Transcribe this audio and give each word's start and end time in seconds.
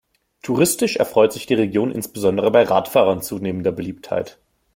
Touristisch 0.41 0.95
erfreut 0.95 1.31
sich 1.31 1.45
die 1.45 1.53
Region 1.53 1.91
insbesondere 1.91 2.49
bei 2.49 2.63
Radfahrern 2.63 3.21
zunehmender 3.21 3.71
Beliebtheit. 3.71 4.39